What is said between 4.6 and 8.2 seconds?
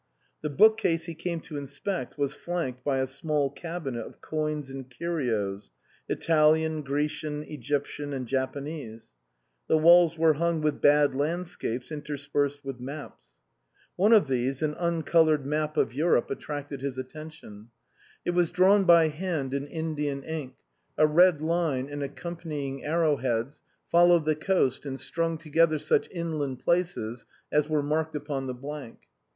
and curios Italian, Grecian, Egyptian